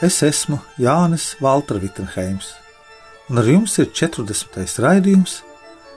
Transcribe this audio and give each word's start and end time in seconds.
Es 0.00 0.20
esmu 0.22 0.60
Jānis 0.78 1.32
Valtra 1.42 1.80
Vitsenheims, 1.82 2.52
un 3.26 3.40
ar 3.40 3.48
jums 3.50 3.72
ir 3.82 3.88
40. 3.90 4.62
raidījums 4.78 5.40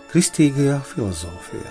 Kristīgajā 0.10 0.80
filozofijā. 0.90 1.70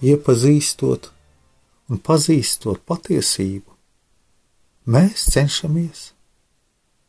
Iepazīstot 0.00 1.12
un 1.92 2.00
pazīstot 2.00 2.80
patiesību, 2.88 3.71
mēs 4.86 5.28
cenšamies 5.30 6.10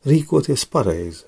rīkoties 0.05 0.65
pareizi. 0.69 1.25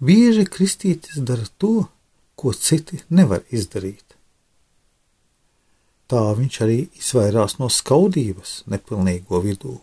Bieži 0.00 0.46
kristītis 0.48 1.20
dara 1.24 1.46
to, 1.60 1.88
ko 2.36 2.52
citi 2.56 3.02
nevar 3.12 3.42
izdarīt. 3.52 4.16
Tā 6.10 6.22
viņš 6.36 6.56
arī 6.64 6.78
izvairās 6.98 7.58
no 7.60 7.68
skaudības 7.70 8.62
nepilnīgo 8.70 9.42
vidū, 9.44 9.76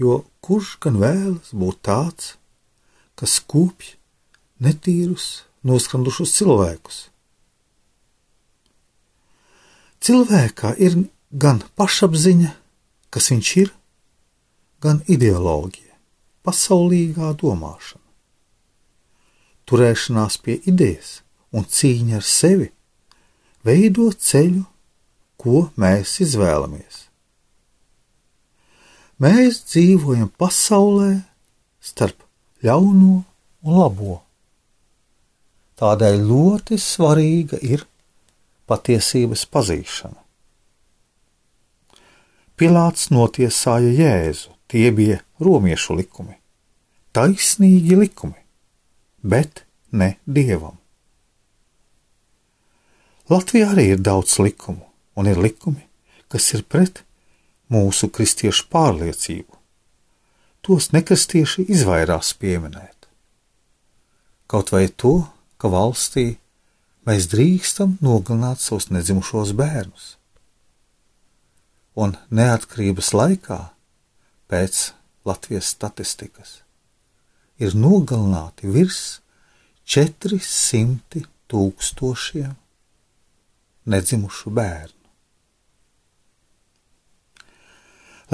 jo 0.00 0.20
kurš 0.40 0.76
gan 0.80 1.00
vēlas 1.02 1.50
būt 1.52 1.82
tāds, 1.88 2.36
kas 3.18 3.40
skūpj 3.40 3.96
netīrus, 4.62 5.44
noskrandušus 5.66 6.32
cilvēkus? 6.38 7.02
Cilvēkā 10.06 10.76
ir 10.78 11.02
gan 11.34 11.60
pašapziņa, 11.76 12.54
kas 13.16 13.30
viņš 13.32 13.50
ir, 13.62 13.68
gan 14.84 14.98
ideoloģija, 15.08 15.94
pasaulīgā 16.44 17.30
domāšana. 17.40 18.02
Turēšanās 19.64 20.36
pie 20.44 20.58
idejas 20.68 21.22
un 21.56 21.64
cīņa 21.64 22.18
ar 22.18 22.26
sevi 22.28 22.68
veido 23.64 24.10
ceļu, 24.12 24.66
ko 25.40 25.62
mēs 25.80 26.18
izvēlamies. 26.26 27.06
Mēs 29.24 29.62
dzīvojam 29.64 30.28
pasaulē 30.36 31.14
starp 31.80 32.20
ļauno 32.68 33.14
un 33.64 33.80
labo. 33.80 34.18
Tādēļ 35.80 36.20
ļoti 36.28 36.76
svarīga 36.80 37.64
ir 37.64 37.88
patiesības 38.68 39.48
pazīšana. 39.48 40.25
Pilārs 42.56 43.10
notiesāja 43.12 43.90
Jēzu, 43.92 44.54
tie 44.72 44.88
bija 44.88 45.18
romiešu 45.44 45.92
likumi, 45.98 46.38
taisnīgi 47.12 47.98
likumi, 48.00 48.38
bet 49.20 49.66
ne 49.92 50.14
dievam. 50.24 50.78
Latvijā 53.28 53.74
arī 53.74 53.90
ir 53.92 54.00
daudz 54.00 54.38
likumu, 54.40 54.86
un 55.20 55.28
ir 55.28 55.36
likumi, 55.36 55.84
kas 56.32 56.48
ir 56.56 56.64
pret 56.64 57.04
mūsu 57.68 58.08
kristiešu 58.08 58.70
pārliecību. 58.72 59.52
Tos 60.64 60.94
nekristieši 60.96 61.68
izvairās 61.68 62.32
pieminēt. 62.40 63.10
Kaut 64.48 64.72
vai 64.72 64.86
to, 64.88 65.26
ka 65.60 65.68
valstī 65.68 66.38
mēs 67.04 67.28
drīkstam 67.28 67.98
nogalināt 68.00 68.64
savus 68.64 68.88
nedzimušos 68.94 69.52
bērnus 69.58 70.14
un 71.96 72.12
neatkarības 72.28 73.12
laikā, 73.16 73.60
pēc 74.52 74.90
Latvijas 75.26 75.72
statistikas, 75.72 76.60
ir 77.58 77.74
nogalināti 77.74 78.68
virs 78.70 79.18
400 79.88 81.24
tūkstošiem 81.50 82.52
nedzimušu 83.86 84.52
bērnu. 84.52 84.92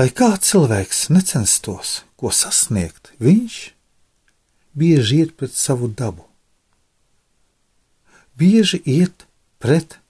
Lai 0.00 0.08
kā 0.16 0.32
cilvēks 0.40 1.10
necenstos 1.12 2.00
ko 2.16 2.32
sasniegt, 2.32 3.12
viņš 3.20 3.56
bieži 4.72 5.20
iet 5.20 5.36
pret 5.36 5.52
savu 5.52 5.90
dabu, 5.92 6.24
bieži 8.40 8.80
iet 8.88 9.26
pret 9.60 10.00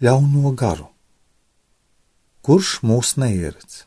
ļauno 0.00 0.54
garu 0.54 0.93
kurš 2.44 2.82
mūs 2.84 3.14
neieredz. 3.16 3.84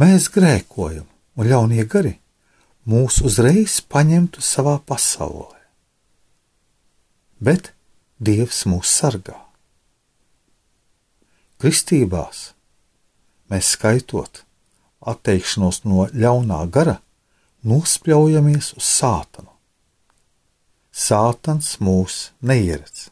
Mēs 0.00 0.30
grēkojam, 0.32 1.04
un 1.36 1.50
ļaunie 1.50 1.84
gari 1.84 2.16
mūs 2.88 3.20
uzreiz 3.24 3.78
paņemtu 3.92 4.40
savā 4.42 4.78
pasaulē. 4.88 5.60
Bet 7.44 7.74
Dievs 8.24 8.62
mūs 8.70 8.88
sargā. 8.88 9.36
Kristībās 11.60 12.54
mēs 13.52 13.74
skaitot 13.76 14.44
atteikšanos 15.04 15.82
no 15.84 16.08
ļaunā 16.14 16.62
gara, 16.72 17.00
nospļaujamies 17.68 18.74
uz 18.78 18.86
sātanu. 18.88 19.52
Sātans 20.94 21.74
mūs 21.84 22.30
neieredz 22.40 23.10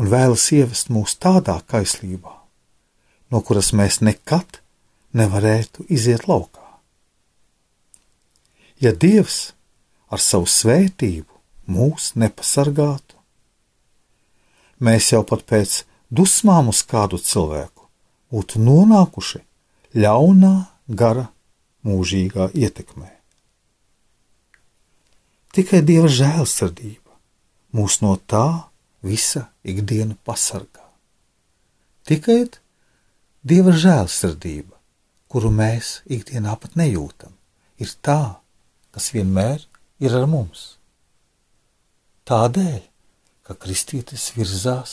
un 0.00 0.08
vēlas 0.08 0.46
ievest 0.56 0.88
mūs 0.88 1.18
tādā 1.20 1.58
kaislībā, 1.68 2.32
no 3.28 3.40
kuras 3.44 3.74
mēs 3.76 4.00
nekad 4.00 4.62
nevarētu 5.12 5.84
iziet 5.92 6.24
laukā. 6.30 6.64
Ja 8.80 8.94
Dievs 8.96 9.52
ar 10.08 10.22
savu 10.24 10.48
svētību 10.48 11.36
mūs 11.68 12.14
nepasargātu, 12.16 13.18
mēs 14.80 15.10
jau 15.12 15.20
pat 15.28 15.44
pēc 15.44 15.82
dusmām 16.08 16.72
uz 16.72 16.80
kādu 16.80 17.20
cilvēku 17.20 17.84
būtu 18.32 18.62
nonākuši 18.64 19.42
ļaunā 20.00 20.54
gara 20.88 21.28
mūžīgā 21.84 22.48
ietekmē. 22.56 23.12
Tikai 25.52 25.84
Dieva 25.84 26.08
žēlsirdība 26.08 27.18
mūs 27.76 28.00
no 28.00 28.16
tā 28.16 28.69
visa 29.02 29.48
ikdienu 29.64 30.16
pasargā. 30.24 30.84
Tikai 32.08 32.48
Dieva 33.40 33.72
žēlsirdība, 33.72 34.76
kuru 35.32 35.48
mēs 35.48 36.02
ikdienā 36.12 36.52
pat 36.60 36.74
nejūtam, 36.76 37.32
ir 37.80 37.92
tā, 38.04 38.36
kas 38.92 39.06
vienmēr 39.14 39.62
ir 40.04 40.16
ar 40.18 40.26
mums. 40.28 40.74
Tādēļ, 42.28 42.82
ka 43.48 43.56
kristītis 43.56 44.28
virzās 44.36 44.92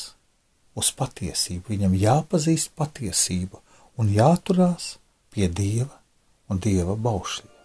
uz 0.79 0.93
patiesību, 0.95 1.73
viņam 1.75 1.99
jāpazīst 1.99 2.71
patiesība 2.79 3.59
un 3.99 4.13
jāturās 4.15 4.93
pie 5.35 5.51
Dieva 5.51 5.99
un 6.47 6.63
Dieva 6.63 6.95
baušļiem. 6.95 7.56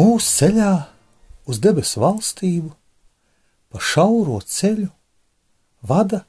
Mūsu 0.00 0.30
ceļā 0.38 0.74
uz 1.50 1.60
debesu 1.60 2.00
valstību 2.00 2.70
pa 3.70 3.80
šauro 3.84 4.38
ceļu 4.40 4.88
vada 5.90 6.24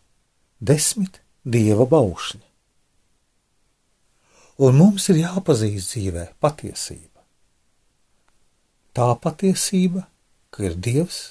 desmit 0.59 1.21
dieva 1.44 1.88
baušļi. 1.89 2.41
Un 4.62 4.77
mums 4.77 5.07
ir 5.09 5.21
jāpazīst 5.23 5.95
dzīvē 5.95 6.25
patiesība. 6.44 7.23
Tā 8.94 9.07
patiesība, 9.23 10.03
ka 10.51 10.68
ir 10.68 10.75
Dievs, 10.75 11.21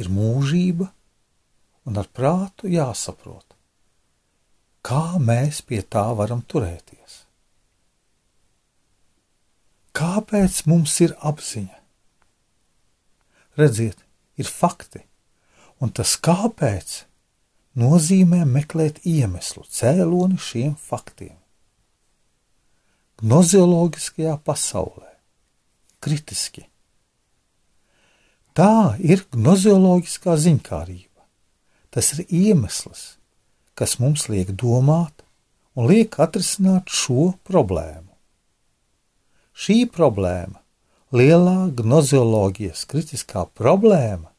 ir 0.00 0.08
mūžība, 0.08 0.88
un 1.86 2.00
ar 2.00 2.08
prātu 2.16 2.70
jāsaprot, 2.72 3.44
kā 4.82 5.20
mēs 5.20 5.60
pie 5.68 5.82
tā 5.84 6.08
varam 6.16 6.40
turēties. 6.48 7.21
Kāpēc 9.92 10.62
mums 10.70 10.94
ir 11.04 11.12
apziņa? 11.20 11.78
Redziet, 13.60 13.98
ir 14.40 14.48
fakti, 14.48 15.02
un 15.84 15.92
tas 15.92 16.14
kāpēc 16.16 17.02
nozīmē 17.76 18.46
meklēt 18.48 19.02
iemeslu, 19.04 19.64
cēloni 19.68 20.40
šiem 20.40 20.74
faktiem. 20.80 21.36
Gnozioloģiskajā 23.22 24.38
pasaulē, 24.46 25.10
kritiski. 26.02 26.64
Tā 28.56 28.96
ir 29.00 29.24
gnozioloģiskā 29.32 30.34
ziņkārība. 30.40 31.26
Tas 31.92 32.14
ir 32.16 32.24
iemesls, 32.32 33.18
kas 33.76 33.98
mums 34.00 34.26
liek 34.32 34.52
domāt 34.56 35.22
un 35.76 35.88
liek 35.88 36.16
atrisināt 36.20 36.92
šo 36.92 37.34
problēmu. 37.48 38.11
Šī 39.52 39.84
problēma, 39.92 40.62
lielā 41.12 41.70
gnozioloģijas 41.76 42.86
kritiskā 42.88 43.44
problēma, 43.58 44.30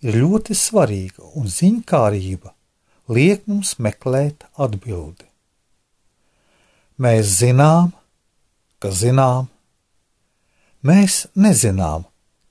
ir 0.00 0.16
ļoti 0.22 0.56
svarīga 0.56 1.24
un 1.36 1.48
ziņkārība 1.52 2.52
liek 3.12 3.44
mums 3.46 3.76
meklēt 3.78 4.46
atbildi. 4.56 5.26
Mēs 6.96 7.36
zinām, 7.42 7.92
ka 8.80 8.90
zinām, 8.90 9.50
mēs 10.80 11.26
nezinām, 11.36 12.06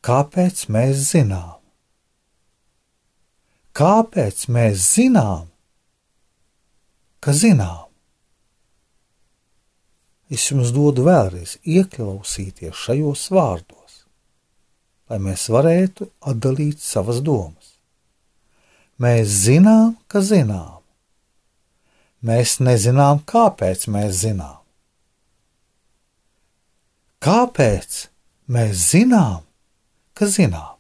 kāpēc 0.06 0.68
mēs 0.70 1.02
zinām. 1.10 1.58
Kāpēc 3.76 4.46
mēs 4.56 4.86
zinām, 4.96 5.50
ka 7.20 7.34
zinām? 7.34 7.85
Es 10.30 10.48
jums 10.50 10.72
dodu 10.74 11.06
vēlreiz 11.06 11.60
ieklausīties 11.70 12.74
šajos 12.74 13.28
vārdos, 13.36 13.98
lai 15.10 15.20
mēs 15.22 15.46
varētu 15.54 16.10
atdalīt 16.26 16.82
savas 16.82 17.22
domas. 17.22 17.76
Mēs 18.98 19.30
zinām, 19.44 19.98
ka 20.08 20.24
zinām. 20.26 20.82
Mēs 22.26 22.58
nezinām, 22.64 23.22
kāpēc 23.30 23.86
mēs 23.92 24.24
zinām. 24.24 24.64
Kāpēc 27.22 28.08
mēs 28.50 28.82
zinām, 28.96 29.44
ka 30.18 30.26
zinām? 30.26 30.74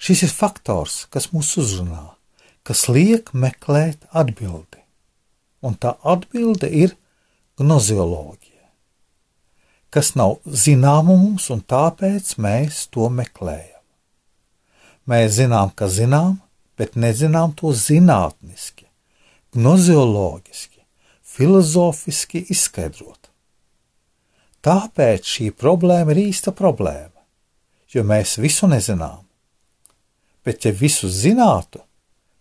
Šis 0.00 0.26
ir 0.26 0.32
faktors, 0.32 1.06
kas 1.12 1.30
mūs 1.32 1.54
uzrunā, 1.60 2.10
kas 2.64 2.88
liek 2.92 3.32
meklēt 3.32 4.04
atbildi. 4.16 4.79
Un 5.60 5.76
tā 5.76 5.94
atbilde 6.08 6.70
ir 6.72 6.94
gnozioloģija, 7.60 8.68
kas 9.92 10.14
nav 10.16 10.38
zināma 10.46 11.12
mums, 11.12 11.50
un 11.52 11.60
tāpēc 11.60 12.36
mēs 12.40 12.86
to 12.94 13.10
meklējam. 13.12 13.82
Mēs 15.10 15.36
zinām, 15.40 15.72
ka 15.76 15.90
zinām, 15.92 16.38
bet 16.80 16.96
nezinām 16.96 17.52
to 17.58 17.74
zinātniski, 17.76 18.86
gnozioloģiski, 19.56 20.80
filozofiski 21.36 22.46
izskaidrot. 22.54 23.28
Tāpēc 24.64 25.28
šī 25.34 25.50
problēma 25.56 26.14
ir 26.14 26.22
īsta 26.28 26.52
problēma, 26.56 27.20
jo 27.92 28.04
mēs 28.04 28.38
visu 28.40 28.68
nezinām. 28.68 29.24
Bet, 30.44 30.64
ja 30.64 30.72
visu 30.72 31.08
zinātu, 31.12 31.82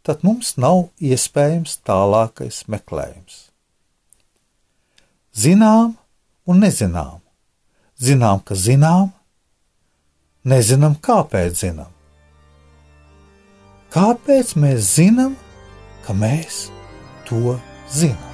tad 0.10 0.24
mums 0.26 0.56
nav 0.58 0.88
iespējams 1.06 1.76
tālākais 1.86 2.64
meklējums. 2.66 3.44
Zinām 5.38 5.94
un 6.50 6.64
nezinām. 6.66 7.20
Zinām, 8.02 8.40
ka 8.42 8.58
zinām, 8.58 9.12
nezinām, 10.50 10.96
kāpēc 11.04 11.62
zinām. 11.62 11.94
Kāpēc 13.94 14.56
mēs 14.58 14.96
zinām, 14.96 15.36
ka 16.08 16.18
mēs 16.18 16.66
to 17.30 17.60
zinām? 17.94 18.29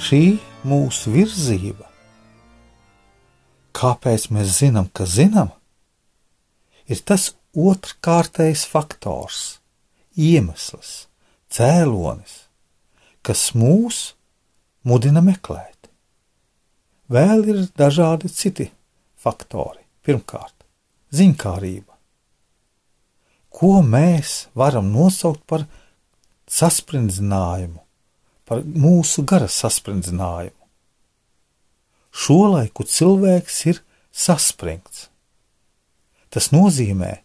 Šī 0.00 0.24
mūsu 0.66 1.12
virzība, 1.14 1.86
kāpēc 3.76 4.28
mēs 4.34 4.54
zinām, 4.60 4.88
ka 4.92 5.06
zinām, 5.08 5.50
ir 6.90 7.02
tas 7.06 7.30
otrkārtējs 7.56 8.64
faktors, 8.70 9.60
iemesls, 10.16 11.06
cēlonis, 11.52 12.46
kas 13.26 13.50
mūs 13.58 14.00
mudina 14.86 15.22
meklēt. 15.24 15.90
Vēl 17.10 17.44
ir 17.50 17.62
dažādi 17.78 18.30
citi 18.30 18.70
faktori. 19.18 19.82
Pirmkārt, 20.00 20.54
ziņkārība. 21.12 21.92
Ko 23.52 23.80
mēs 23.84 24.46
varam 24.56 24.88
nosaukt 24.94 25.42
par 25.50 25.66
sasprindzinājumu, 26.50 27.82
par 28.50 28.64
mūsu 28.66 29.22
gara 29.22 29.46
sasprinddzinājumu. 29.46 30.56
Šolaiku 32.10 32.82
cilvēks 32.90 33.60
ir 33.70 33.78
saspringts. 34.10 35.06
Tas 36.34 36.50
nozīmē, 36.50 37.20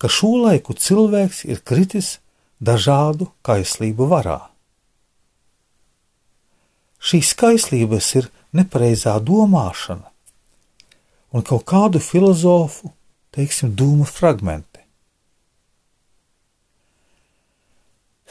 ka 0.00 0.08
šolaiku 0.08 0.72
cilvēks 0.80 1.44
ir 1.44 1.60
kritis 1.60 2.16
dažādu 2.60 3.28
kaislību 3.44 4.08
varā. 4.08 4.40
Šīs 7.04 7.34
kaislības 7.36 8.08
ir 8.16 8.30
nepareizā 8.56 9.18
domāšana 9.20 10.08
un 11.36 11.44
kaut 11.44 11.66
kādu 11.68 12.00
filozofu, 12.00 12.88
teiksim, 13.36 13.74
dūmu 13.76 14.06
fragmenti. 14.08 14.80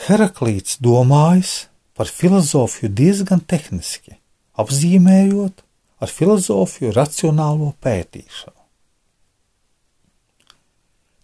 Heraklīts 0.07 0.79
domājis, 0.81 1.67
par 1.95 2.11
filozofiju 2.11 2.91
diezgan 2.91 3.41
tehniski, 3.47 4.17
apzīmējot 4.59 5.63
ar 6.03 6.11
filozofiju 6.11 6.91
racionālo 6.95 7.71
pētīšanu. 7.83 8.55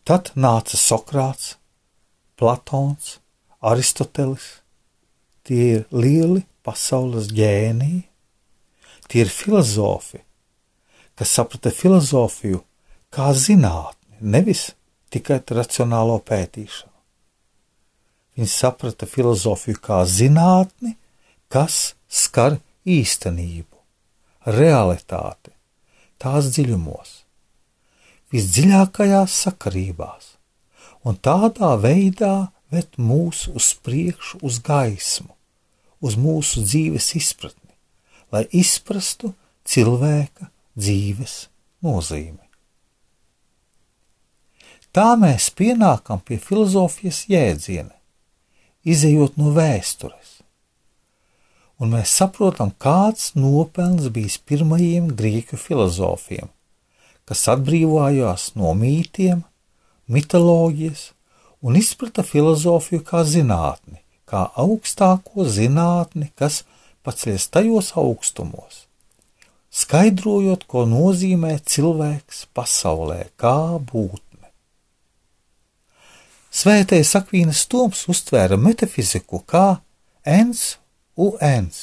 Tad 0.07 0.31
nāca 0.35 0.79
Sokrāts, 0.79 1.55
Platons, 2.39 3.19
Aristotelis. 3.61 4.47
Tie 5.45 5.61
ir 5.75 5.83
lieli 5.93 6.43
pasaules 6.65 7.29
ģēniji, 7.33 8.03
tie 9.09 9.23
ir 9.25 9.31
filozofi, 9.33 10.21
kas 11.17 11.33
saprata 11.37 11.73
filozofiju 11.73 12.61
kā 13.13 13.31
zinātni, 13.33 14.21
nevis 14.21 14.69
tikai 15.11 15.41
racionālo 15.57 16.19
pētīšanu. 16.25 16.90
Viņi 18.41 18.50
saprata 18.50 19.05
filozofiju 19.05 19.77
kā 19.86 20.00
zinātni, 20.10 20.95
kas 21.53 21.91
skar 22.10 22.55
īstenību, 22.89 23.77
realitāti, 24.50 25.53
tās 26.17 26.50
dziļumos, 26.55 27.12
visdziļākajās 28.33 29.36
sakarībās, 29.45 30.31
un 31.05 31.21
tādā 31.21 31.75
veidā 31.86 32.50
ved 32.74 32.98
mūs 32.98 33.45
uz 33.53 33.69
priekšu, 33.86 34.41
uz 34.41 34.57
gaismu, 34.65 35.38
uz 36.01 36.17
mūsu 36.17 36.65
dzīves 36.65 37.13
izpratni, 37.21 37.77
lai 38.33 38.48
izprastu 38.50 39.36
cilvēka 39.69 40.50
dzīves 40.74 41.43
nozīmi. 41.86 42.41
Tā 44.98 45.12
mēs 45.29 45.53
pienākam 45.53 46.25
pie 46.25 46.41
filozofijas 46.41 47.27
jēdziena, 47.29 48.00
izējot 48.88 49.38
no 49.38 49.51
vēstures. 49.55 50.39
Un 51.81 51.95
mēs 51.95 52.13
saprotam, 52.13 52.73
kāds 52.77 53.31
nopelns 53.33 54.09
bijis 54.13 54.38
pirmajiem 54.38 55.09
grieķu 55.17 55.57
filozofiem, 55.57 56.51
kas 57.25 57.47
atbrīvojās 57.50 58.51
no 58.59 58.75
mītiem, 58.77 59.41
mitoloģijas 60.11 61.07
un 61.65 61.77
izprata 61.79 62.25
filozofiju 62.25 63.01
kā 63.07 63.23
zinātni, 63.25 64.01
kā 64.29 64.47
augstāko 64.61 65.45
zinātni, 65.45 66.29
kas 66.38 66.63
paceļas 67.05 67.47
tajos 67.53 67.93
augstumos, 67.97 68.85
skaidrojot, 69.73 70.67
ko 70.69 70.85
nozīmē 70.89 71.57
cilvēks 71.65 72.45
pasaulē, 72.53 73.23
kā 73.41 73.57
būt 73.91 74.21
Svētais 76.51 77.13
Akvīnas 77.15 77.63
Toms 77.72 78.03
uztvēra 78.12 78.58
metafiziku 78.60 79.39
kā 79.48 79.79
ens 80.27 80.75
uns. 81.15 81.77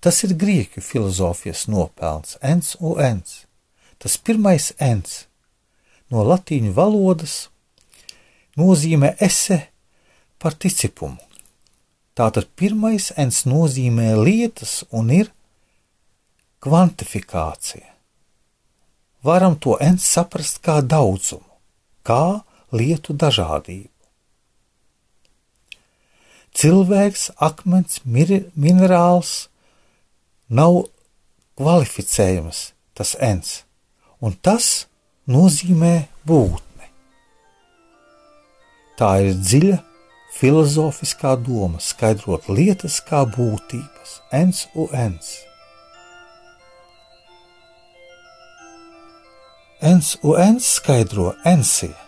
Tas 0.00 0.22
ir 0.24 0.32
grieķu 0.40 0.80
filozofijas 0.80 1.66
nopelns, 1.68 2.38
ens 2.40 2.74
uns. 2.80 3.42
Tas 4.00 4.16
pirmais 4.16 4.70
ens 4.80 5.26
no 6.08 6.24
latīņu 6.24 6.72
valodas 6.72 7.34
nozīmē 8.56 9.14
ese 9.20 9.60
participumu. 10.40 11.20
Tātad 12.16 12.48
pirmais 12.56 13.10
ens 13.20 13.42
nozīmē 13.44 14.14
lietas 14.16 14.80
un 14.88 15.12
ir 15.12 15.28
kvantifikācija. 16.64 17.90
Varam 19.24 19.60
to 19.60 19.76
ens 19.80 20.08
saprast 20.08 20.62
kā 20.64 20.80
daudzumu, 20.80 21.48
kā 22.00 22.40
lietu 22.74 23.14
dažādību. 23.14 23.90
Cilvēks, 26.54 27.32
akmens, 27.42 27.98
minerāls 28.06 29.48
nav 30.46 30.84
kvalificējams, 31.58 32.60
tas 32.94 33.14
ens, 33.18 33.64
un 34.22 34.36
tas 34.38 34.86
nozīmē 35.26 36.06
būtne. 36.26 36.90
Tā 38.94 39.10
ir 39.24 39.34
dziļa 39.34 39.80
filozofiskā 40.34 41.34
doma, 41.42 41.82
skaidrot 41.82 42.46
lietas 42.46 43.00
kā 43.02 43.24
būtības, 43.26 44.20
ens 44.30 44.68
un 44.78 44.94
ens. 44.94 45.34
Ens 49.82 50.14
un 50.22 50.38
ens 50.40 50.70
skaidro 50.78 51.34
ensija. 51.44 52.03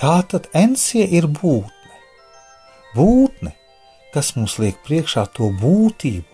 Tā 0.00 0.22
tad 0.24 0.46
ensija 0.56 1.04
ir 1.12 1.26
būtne. 1.28 1.96
Būtne, 2.96 3.52
kas 4.14 4.32
mums 4.36 4.56
liek 4.62 4.78
priekšā 4.86 5.26
to 5.36 5.50
būtību, 5.60 6.24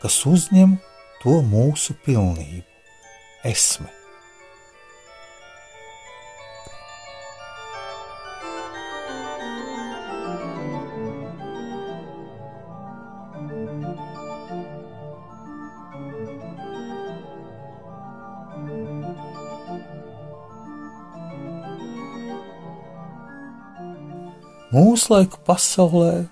kas 0.00 0.16
uzņem 0.26 0.78
to 1.20 1.42
mūsu 1.44 1.92
pilnību, 2.06 2.64
esmu. 3.44 4.01
Mūsdienu 24.92 25.38
pasaulē 25.46 26.26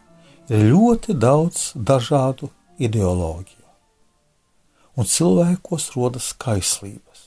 ir 0.52 0.64
ļoti 0.68 1.14
daudz 1.16 1.70
dažādu 1.72 2.50
ideoloģiju, 2.76 3.68
un 5.00 5.08
cilvēkos 5.08 5.86
rodas 5.94 6.26
kaislības. 6.44 7.22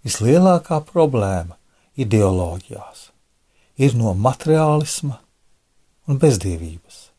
Vislielākā 0.00 0.80
problēma 0.88 1.58
ideoloģijās 2.00 3.04
ir 3.76 4.00
no 4.00 4.16
materiālisma 4.16 5.20
un 6.08 6.24
bezdievības. 6.24 7.10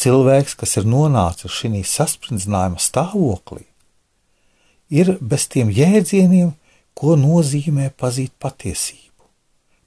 Cilvēks, 0.00 0.56
kas 0.56 0.76
ir 0.80 0.88
nonācis 0.88 1.52
šī 1.52 1.84
saspringzinājuma 1.84 2.80
stāvoklī, 2.80 3.66
ir 4.88 5.18
bez 5.20 5.50
tiem 5.52 5.68
jēdzieniem, 5.68 6.56
ko 6.96 7.18
nozīmē 7.20 7.92
pazīt 7.92 8.32
patiesību 8.40 9.04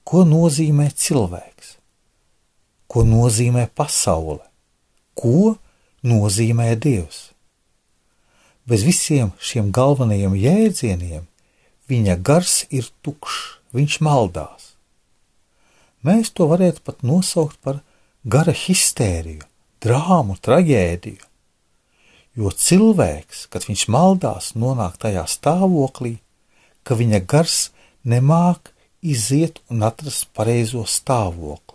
ko 0.08 0.24
nozīmē 0.24 0.88
cilvēks, 0.96 1.77
ko 2.98 3.04
nozīmē 3.06 3.68
pasaule, 3.78 4.42
ko 5.14 5.54
nozīmē 6.02 6.72
Dievs. 6.82 7.28
Bez 8.66 8.82
visiem 8.88 9.36
šiem 9.38 9.68
galvenajiem 9.70 10.34
jēdzieniem 10.34 11.28
viņa 11.86 12.16
gars 12.26 12.64
ir 12.74 12.90
tukšs, 13.06 13.60
viņš 13.78 14.00
maldās. 14.02 14.72
Mēs 16.02 16.34
to 16.34 16.50
varētu 16.50 16.82
pat 16.90 17.06
nosaukt 17.06 17.62
par 17.62 17.84
gara 18.26 18.56
histēriju, 18.66 19.46
drāmu, 19.86 20.40
traģēdiju. 20.42 21.22
Jo 22.34 22.50
cilvēks, 22.50 23.46
kad 23.54 23.70
viņš 23.70 23.86
maldās, 23.94 24.56
nonāk 24.58 24.98
tajā 25.06 25.28
stāvoklī, 25.30 26.18
ka 26.82 26.98
viņa 26.98 27.22
gars 27.30 27.70
nemāk 28.02 28.74
iziet 29.06 29.62
un 29.70 29.86
atrast 29.86 30.32
pareizo 30.34 30.82
stāvokli, 30.90 31.67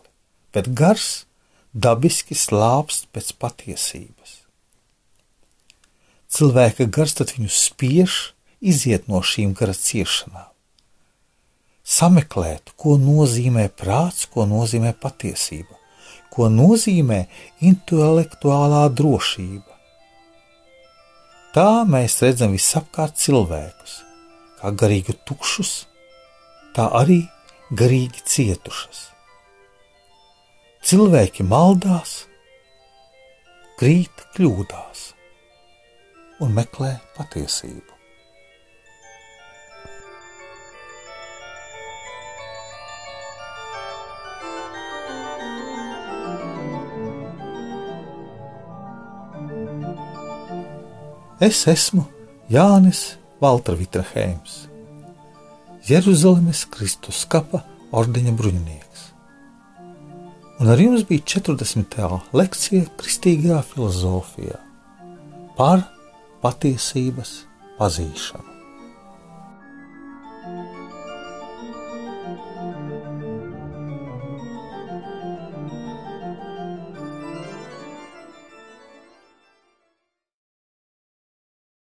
bet 0.53 0.71
gars 0.77 1.25
dabiski 1.73 2.37
slāpst 2.37 3.09
pēc 3.13 3.33
patiesības. 3.41 4.39
Cilvēka 6.33 6.89
gars 6.89 7.17
tad 7.19 7.35
viņu 7.37 7.51
spiež 7.53 8.33
iziet 8.61 9.09
no 9.09 9.21
šīm 9.21 9.53
gara 9.59 9.75
ciešanām, 9.77 10.49
sameklēt, 11.85 12.73
ko 12.77 12.97
nozīmē 13.01 13.67
prāts, 13.77 14.25
ko 14.31 14.47
nozīmē 14.49 14.95
patiesība, 14.97 15.77
ko 16.33 16.49
nozīmē 16.49 17.27
intelektuālā 17.61 18.87
drošība. 18.97 19.69
Tā 21.53 21.85
mēs 21.85 22.17
redzam 22.25 22.55
visapkārt 22.57 23.19
cilvēkus, 23.21 23.99
kā 24.61 24.73
garīgi 24.73 25.19
tukšus, 25.29 25.83
tā 26.73 26.89
arī 26.97 27.27
garīgi 27.77 28.25
cietušas. 28.25 29.12
Cilvēki 30.83 31.45
maldās, 31.47 32.25
krīt 33.79 34.25
kļūdās 34.35 35.03
un 36.43 36.57
meklē 36.57 36.97
patiesību. 37.15 37.87
Es 51.43 51.63
esmu 51.71 52.09
Jānis 52.51 53.05
Valtra 53.39 53.79
Vitrahēms. 53.79 54.65
Jeruzalemes 55.87 56.67
Kristus 56.75 57.23
skapa 57.23 57.63
ordeņa 57.95 58.35
bruņinieks. 58.35 59.12
Un 60.63 60.69
ar 60.71 60.79
jums 60.79 61.03
bija 61.03 61.25
40. 61.27 61.97
lekcija 62.39 62.85
kristīgajā 63.01 63.57
filozofijā 63.67 64.61
par 65.57 65.83
patiesības 66.45 67.33
pazīšanu. 67.81 68.52